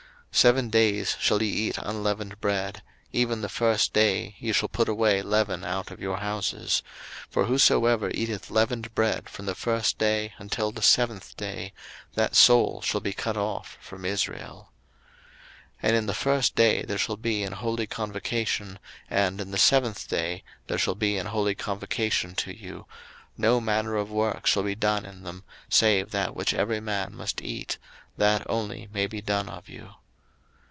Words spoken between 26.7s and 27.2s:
man